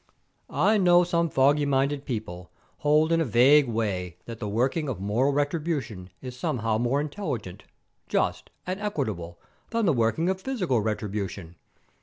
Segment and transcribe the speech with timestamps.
[0.49, 4.99] "I know some foggy minded people hold in a vague way that the working of
[4.99, 7.65] moral retribution is somehow more intelligent,
[8.09, 11.55] just, and equitable than the working of physical retribution.